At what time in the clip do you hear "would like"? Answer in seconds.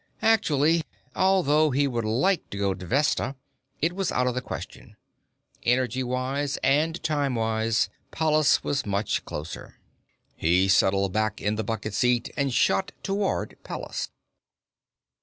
1.87-2.49